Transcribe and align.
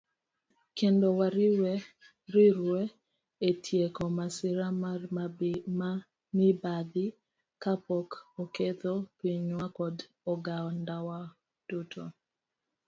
kendo 0.77 1.07
wariwre 1.19 2.83
e 3.49 3.51
tieko 3.65 4.03
masira 4.17 4.67
mar 4.83 5.01
mibadhi 6.37 7.05
ka 7.61 7.73
pok 7.85 8.09
oketho 8.43 8.93
pinywa 9.17 9.65
kod 9.77 9.95
ogandawa 10.31 11.19
duto. 11.67 12.03